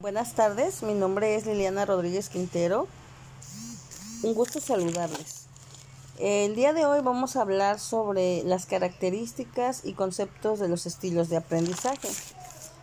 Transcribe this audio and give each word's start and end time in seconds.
Buenas 0.00 0.32
tardes, 0.32 0.82
mi 0.82 0.94
nombre 0.94 1.34
es 1.34 1.44
Liliana 1.44 1.84
Rodríguez 1.84 2.30
Quintero. 2.30 2.88
Un 4.22 4.32
gusto 4.32 4.58
saludarles. 4.58 5.44
El 6.18 6.56
día 6.56 6.72
de 6.72 6.86
hoy 6.86 7.02
vamos 7.02 7.36
a 7.36 7.42
hablar 7.42 7.78
sobre 7.78 8.42
las 8.44 8.64
características 8.64 9.84
y 9.84 9.92
conceptos 9.92 10.58
de 10.58 10.68
los 10.68 10.86
estilos 10.86 11.28
de 11.28 11.36
aprendizaje. 11.36 12.08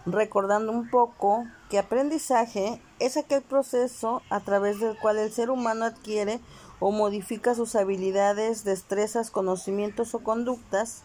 Recordando 0.06 0.72
un 0.72 0.92
poco 0.92 1.44
que 1.72 1.80
aprendizaje 1.80 2.80
es 3.00 3.18
aquel 3.18 3.42
proceso 3.42 4.22
a 4.30 4.42
través 4.42 4.80
del 4.80 4.96
cual 4.96 5.18
el 5.18 5.34
ser 5.34 5.50
humano 5.50 5.86
adquiere 5.86 6.40
o 6.80 6.92
modifica 6.92 7.56
sus 7.56 7.76
habilidades, 7.76 8.64
destrezas, 8.64 9.32
conocimientos 9.32 10.14
o 10.14 10.20
conductas 10.20 11.02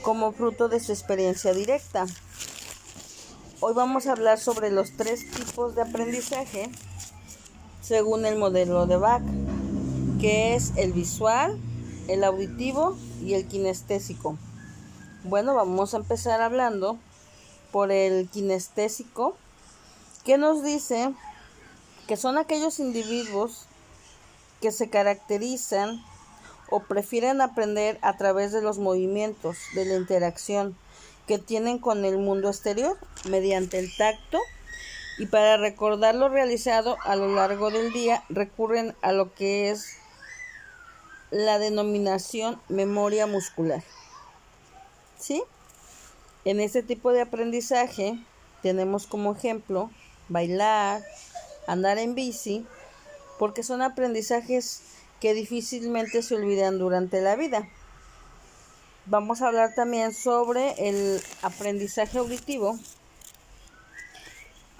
como 0.00 0.32
fruto 0.32 0.70
de 0.70 0.80
su 0.80 0.92
experiencia 0.92 1.52
directa. 1.52 2.06
Hoy 3.62 3.74
vamos 3.74 4.06
a 4.06 4.12
hablar 4.12 4.38
sobre 4.38 4.70
los 4.70 4.92
tres 4.92 5.30
tipos 5.30 5.74
de 5.74 5.82
aprendizaje 5.82 6.70
según 7.82 8.24
el 8.24 8.38
modelo 8.38 8.86
de 8.86 8.96
Bach, 8.96 9.22
que 10.18 10.54
es 10.54 10.72
el 10.76 10.94
visual, 10.94 11.60
el 12.08 12.24
auditivo 12.24 12.96
y 13.22 13.34
el 13.34 13.46
kinestésico. 13.46 14.38
Bueno, 15.24 15.54
vamos 15.54 15.92
a 15.92 15.98
empezar 15.98 16.40
hablando 16.40 16.98
por 17.70 17.92
el 17.92 18.30
kinestésico, 18.30 19.36
que 20.24 20.38
nos 20.38 20.62
dice 20.62 21.12
que 22.06 22.16
son 22.16 22.38
aquellos 22.38 22.80
individuos 22.80 23.66
que 24.62 24.72
se 24.72 24.88
caracterizan 24.88 26.02
o 26.70 26.80
prefieren 26.80 27.42
aprender 27.42 27.98
a 28.00 28.16
través 28.16 28.52
de 28.52 28.62
los 28.62 28.78
movimientos, 28.78 29.58
de 29.74 29.84
la 29.84 29.96
interacción, 29.96 30.78
que 31.30 31.38
tienen 31.38 31.78
con 31.78 32.04
el 32.04 32.18
mundo 32.18 32.48
exterior 32.48 32.98
mediante 33.24 33.78
el 33.78 33.96
tacto 33.96 34.40
y 35.16 35.26
para 35.26 35.58
recordar 35.58 36.16
lo 36.16 36.28
realizado 36.28 36.96
a 37.04 37.14
lo 37.14 37.32
largo 37.32 37.70
del 37.70 37.92
día 37.92 38.24
recurren 38.30 38.96
a 39.00 39.12
lo 39.12 39.32
que 39.32 39.70
es 39.70 39.96
la 41.30 41.60
denominación 41.60 42.60
memoria 42.68 43.28
muscular. 43.28 43.84
¿Sí? 45.20 45.44
En 46.44 46.58
este 46.58 46.82
tipo 46.82 47.12
de 47.12 47.20
aprendizaje 47.20 48.18
tenemos 48.60 49.06
como 49.06 49.32
ejemplo 49.32 49.88
bailar, 50.28 51.00
andar 51.68 51.98
en 51.98 52.16
bici, 52.16 52.66
porque 53.38 53.62
son 53.62 53.82
aprendizajes 53.82 54.82
que 55.20 55.32
difícilmente 55.32 56.24
se 56.24 56.34
olvidan 56.34 56.80
durante 56.80 57.20
la 57.20 57.36
vida. 57.36 57.68
Vamos 59.06 59.40
a 59.40 59.48
hablar 59.48 59.74
también 59.74 60.12
sobre 60.12 60.74
el 60.88 61.22
aprendizaje 61.42 62.18
auditivo. 62.18 62.78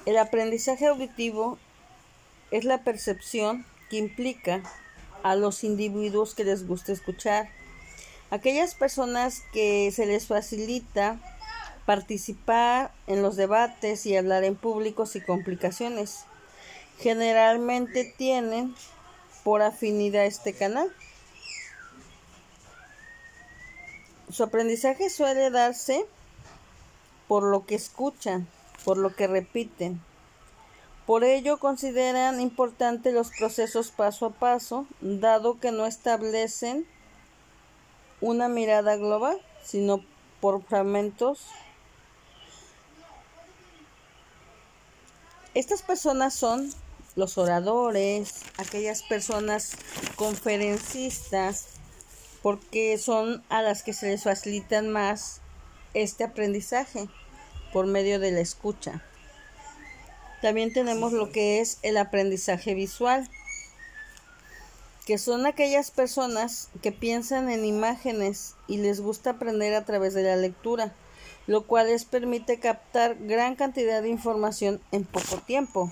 El 0.04 0.18
aprendizaje 0.18 0.86
auditivo 0.86 1.58
es 2.50 2.64
la 2.64 2.84
percepción 2.84 3.64
que 3.88 3.96
implica 3.96 4.62
a 5.22 5.36
los 5.36 5.64
individuos 5.64 6.34
que 6.34 6.44
les 6.44 6.66
gusta 6.66 6.92
escuchar. 6.92 7.48
Aquellas 8.30 8.74
personas 8.74 9.42
que 9.52 9.90
se 9.90 10.06
les 10.06 10.27
facilita 10.27 11.18
participar 11.86 12.92
en 13.06 13.22
los 13.22 13.36
debates 13.36 14.06
y 14.06 14.16
hablar 14.16 14.44
en 14.44 14.55
público 14.55 15.06
sin 15.06 15.22
complicaciones. 15.22 16.24
Generalmente 16.98 18.14
tienen 18.16 18.74
por 19.44 19.62
afinidad 19.62 20.27
este 20.27 20.52
canal. 20.52 20.94
Su 24.33 24.45
aprendizaje 24.45 25.11
suele 25.11 25.50
darse 25.50 26.06
por 27.27 27.42
lo 27.42 27.67
que 27.67 27.75
escuchan, 27.75 28.47
por 28.84 28.97
lo 28.97 29.14
que 29.14 29.27
repiten. 29.27 30.00
Por 31.06 31.25
ello 31.25 31.59
consideran 31.59 32.41
importantes 32.41 33.12
los 33.12 33.31
procesos 33.31 33.91
paso 33.91 34.27
a 34.27 34.31
paso, 34.31 34.86
dado 35.01 35.58
que 35.58 35.73
no 35.73 35.86
establecen 35.86 36.86
una 38.20 38.48
mirada 38.48 38.96
global, 38.96 39.40
sino 39.64 40.05
por 40.40 40.63
fragmentos. 40.63 41.46
Estas 45.55 45.83
personas 45.83 46.35
son 46.35 46.73
los 47.17 47.39
oradores, 47.39 48.42
aquellas 48.58 49.02
personas 49.02 49.73
conferencistas, 50.14 51.80
porque 52.42 52.96
son 52.98 53.42
a 53.48 53.62
las 53.62 53.83
que 53.83 53.92
se 53.92 54.08
les 54.08 54.24
facilitan 54.24 54.89
más 54.90 55.40
este 55.95 56.24
aprendizaje 56.24 57.08
por 57.73 57.86
medio 57.86 58.18
de 58.18 58.33
la 58.33 58.40
escucha. 58.40 59.02
También 60.40 60.73
tenemos 60.73 61.12
lo 61.12 61.30
que 61.30 61.61
es 61.61 61.78
el 61.83 61.96
aprendizaje 61.98 62.74
visual, 62.74 63.28
que 65.06 65.18
son 65.18 65.45
aquellas 65.45 65.90
personas 65.90 66.68
que 66.83 66.92
piensan 66.92 67.51
en 67.51 67.64
imágenes 67.64 68.55
y 68.67 68.78
les 68.78 69.01
gusta 69.01 69.30
aprender 69.30 69.74
a 69.74 69.84
través 69.84 70.14
de 70.14 70.22
la 70.22 70.36
lectura, 70.36 70.95
lo 71.46 71.67
cual 71.67 71.89
les 71.89 72.05
permite 72.05 72.58
captar 72.58 73.17
gran 73.18 73.57
cantidad 73.57 74.02
de 74.02 74.08
información 74.08 74.80
en 74.92 75.05
poco 75.05 75.39
tiempo. 75.39 75.90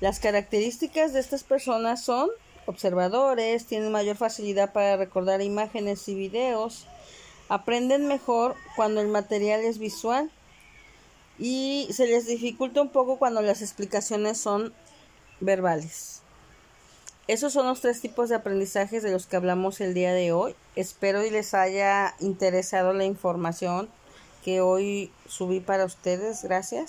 Las 0.00 0.18
características 0.18 1.12
de 1.12 1.20
estas 1.20 1.44
personas 1.44 2.02
son 2.02 2.30
observadores, 2.70 3.66
tienen 3.66 3.92
mayor 3.92 4.16
facilidad 4.16 4.72
para 4.72 4.96
recordar 4.96 5.42
imágenes 5.42 6.08
y 6.08 6.14
videos, 6.14 6.86
aprenden 7.48 8.08
mejor 8.08 8.56
cuando 8.76 9.00
el 9.00 9.08
material 9.08 9.60
es 9.60 9.78
visual 9.78 10.30
y 11.38 11.88
se 11.92 12.06
les 12.06 12.26
dificulta 12.26 12.82
un 12.82 12.90
poco 12.90 13.18
cuando 13.18 13.42
las 13.42 13.62
explicaciones 13.62 14.38
son 14.38 14.72
verbales. 15.40 16.22
Esos 17.28 17.52
son 17.52 17.66
los 17.66 17.80
tres 17.80 18.00
tipos 18.00 18.28
de 18.28 18.34
aprendizajes 18.34 19.02
de 19.02 19.12
los 19.12 19.26
que 19.26 19.36
hablamos 19.36 19.80
el 19.80 19.94
día 19.94 20.12
de 20.12 20.32
hoy. 20.32 20.56
Espero 20.74 21.24
y 21.24 21.30
les 21.30 21.54
haya 21.54 22.14
interesado 22.18 22.92
la 22.92 23.04
información 23.04 23.88
que 24.44 24.60
hoy 24.60 25.12
subí 25.28 25.60
para 25.60 25.84
ustedes. 25.84 26.42
Gracias. 26.42 26.88